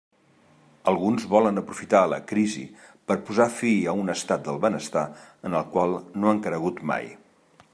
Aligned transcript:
Alguns 0.91 1.25
volen 1.33 1.61
aprofitar 1.61 1.99
la 2.13 2.17
crisi 2.31 2.63
per 3.11 3.17
a 3.17 3.21
posar 3.27 3.47
fi 3.59 3.73
a 3.91 3.95
un 4.05 4.09
estat 4.15 4.43
del 4.47 4.57
benestar 4.65 5.05
en 5.51 5.59
el 5.61 5.69
qual 5.75 5.95
no 6.23 6.33
han 6.33 6.41
cregut 6.49 6.83
mai. 6.93 7.13